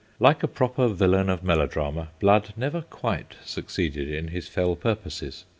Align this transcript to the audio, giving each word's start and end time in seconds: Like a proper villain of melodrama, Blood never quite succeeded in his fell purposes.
Like 0.19 0.41
a 0.41 0.47
proper 0.47 0.87
villain 0.87 1.29
of 1.29 1.43
melodrama, 1.43 2.07
Blood 2.19 2.55
never 2.57 2.81
quite 2.81 3.35
succeeded 3.45 4.09
in 4.11 4.29
his 4.29 4.47
fell 4.47 4.75
purposes. 4.75 5.45